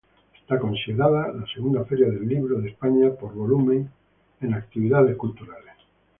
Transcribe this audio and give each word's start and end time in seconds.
Está 0.33 0.57
considerada 0.57 1.31
la 1.31 1.45
segunda 1.53 1.85
feria 1.85 2.07
del 2.09 2.27
libro 2.27 2.59
de 2.59 2.69
España 2.69 3.11
por 3.13 3.35
volumen 3.35 3.91
de 4.39 4.51
actividades 4.51 5.15
culturales. 5.15 5.75